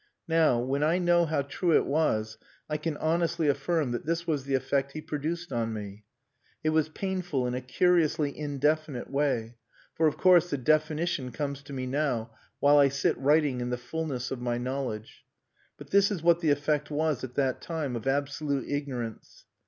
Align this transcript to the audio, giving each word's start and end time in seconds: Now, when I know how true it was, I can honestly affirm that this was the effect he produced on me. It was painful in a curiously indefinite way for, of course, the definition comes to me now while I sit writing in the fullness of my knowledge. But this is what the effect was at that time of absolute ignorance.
Now, 0.27 0.57
when 0.57 0.81
I 0.81 0.97
know 0.97 1.27
how 1.27 1.43
true 1.43 1.75
it 1.75 1.85
was, 1.85 2.39
I 2.67 2.77
can 2.77 2.97
honestly 2.97 3.47
affirm 3.47 3.91
that 3.91 4.03
this 4.03 4.25
was 4.25 4.45
the 4.45 4.55
effect 4.55 4.93
he 4.93 4.99
produced 5.01 5.53
on 5.53 5.73
me. 5.73 6.05
It 6.63 6.71
was 6.71 6.89
painful 6.89 7.45
in 7.45 7.53
a 7.53 7.61
curiously 7.61 8.35
indefinite 8.35 9.11
way 9.11 9.57
for, 9.93 10.07
of 10.07 10.17
course, 10.17 10.49
the 10.49 10.57
definition 10.57 11.29
comes 11.31 11.61
to 11.61 11.73
me 11.73 11.85
now 11.85 12.31
while 12.59 12.79
I 12.79 12.87
sit 12.87 13.15
writing 13.19 13.61
in 13.61 13.69
the 13.69 13.77
fullness 13.77 14.31
of 14.31 14.41
my 14.41 14.57
knowledge. 14.57 15.23
But 15.77 15.91
this 15.91 16.09
is 16.09 16.23
what 16.23 16.39
the 16.39 16.49
effect 16.49 16.89
was 16.89 17.23
at 17.23 17.35
that 17.35 17.61
time 17.61 17.95
of 17.95 18.07
absolute 18.07 18.67
ignorance. 18.67 19.45